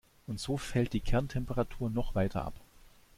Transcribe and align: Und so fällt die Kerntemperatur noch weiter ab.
Und 0.25 0.39
so 0.39 0.57
fällt 0.57 0.93
die 0.93 0.99
Kerntemperatur 0.99 1.91
noch 1.91 2.15
weiter 2.15 2.43
ab. 2.43 2.55